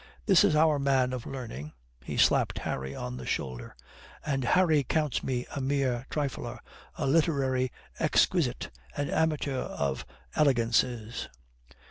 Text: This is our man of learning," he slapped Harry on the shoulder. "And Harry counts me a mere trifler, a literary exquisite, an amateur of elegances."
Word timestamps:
This 0.25 0.43
is 0.43 0.55
our 0.55 0.79
man 0.79 1.13
of 1.13 1.27
learning," 1.27 1.73
he 2.03 2.17
slapped 2.17 2.57
Harry 2.57 2.95
on 2.95 3.17
the 3.17 3.25
shoulder. 3.27 3.75
"And 4.25 4.43
Harry 4.43 4.83
counts 4.83 5.21
me 5.21 5.45
a 5.55 5.61
mere 5.61 6.07
trifler, 6.09 6.57
a 6.95 7.05
literary 7.05 7.71
exquisite, 7.99 8.71
an 8.97 9.11
amateur 9.11 9.59
of 9.61 10.07
elegances." 10.35 11.29